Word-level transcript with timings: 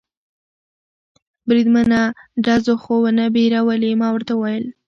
بریدمنه، 1.47 2.01
ډزو 2.45 2.75
خو 2.83 2.93
و 3.03 3.07
نه 3.17 3.25
بیرولې؟ 3.35 3.91
ما 4.01 4.07
ورته 4.11 4.33
وویل. 4.35 4.65